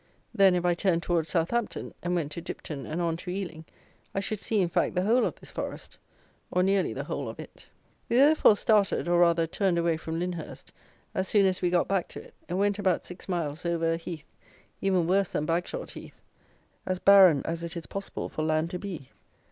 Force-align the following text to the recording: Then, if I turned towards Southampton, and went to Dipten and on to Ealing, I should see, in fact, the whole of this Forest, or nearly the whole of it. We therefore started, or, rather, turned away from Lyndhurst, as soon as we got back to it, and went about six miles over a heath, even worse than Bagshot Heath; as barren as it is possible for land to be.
Then, 0.33 0.55
if 0.55 0.65
I 0.65 0.73
turned 0.73 1.03
towards 1.03 1.29
Southampton, 1.29 1.93
and 2.01 2.15
went 2.15 2.31
to 2.31 2.41
Dipten 2.41 2.87
and 2.87 2.99
on 3.03 3.17
to 3.17 3.29
Ealing, 3.29 3.65
I 4.15 4.19
should 4.19 4.39
see, 4.39 4.59
in 4.59 4.67
fact, 4.67 4.95
the 4.95 5.03
whole 5.03 5.25
of 5.25 5.35
this 5.35 5.51
Forest, 5.51 5.99
or 6.49 6.63
nearly 6.63 6.91
the 6.91 7.03
whole 7.03 7.29
of 7.29 7.39
it. 7.39 7.69
We 8.09 8.15
therefore 8.15 8.55
started, 8.55 9.07
or, 9.07 9.19
rather, 9.19 9.45
turned 9.45 9.77
away 9.77 9.97
from 9.97 10.17
Lyndhurst, 10.17 10.71
as 11.13 11.27
soon 11.27 11.45
as 11.45 11.61
we 11.61 11.69
got 11.69 11.87
back 11.87 12.07
to 12.07 12.19
it, 12.19 12.33
and 12.49 12.57
went 12.57 12.79
about 12.79 13.05
six 13.05 13.29
miles 13.29 13.63
over 13.63 13.91
a 13.93 13.97
heath, 13.97 14.33
even 14.81 15.05
worse 15.05 15.33
than 15.33 15.45
Bagshot 15.45 15.91
Heath; 15.91 16.19
as 16.83 16.97
barren 16.97 17.43
as 17.45 17.61
it 17.61 17.77
is 17.77 17.85
possible 17.85 18.27
for 18.27 18.41
land 18.41 18.71
to 18.71 18.79
be. 18.79 19.09